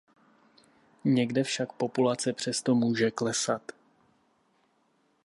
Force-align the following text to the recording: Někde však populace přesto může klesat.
Někde 1.03 1.43
však 1.43 1.73
populace 1.73 2.33
přesto 2.33 2.75
může 2.75 3.11
klesat. 3.11 3.71